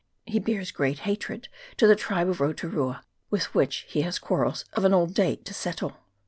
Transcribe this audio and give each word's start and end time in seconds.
He 0.25 0.39
bears 0.39 0.71
great 0.71 0.97
hatred 1.01 1.47
to 1.77 1.85
the 1.85 1.95
tribe 1.95 2.27
of 2.27 2.39
Roturua, 2.39 3.03
with 3.29 3.53
which 3.53 3.85
he 3.87 4.01
has 4.01 4.17
quarrels 4.17 4.65
of 4.73 4.83
an 4.83 4.95
old 4.95 5.13
date 5.13 5.45
to 5.45 5.53
settle. 5.53 5.97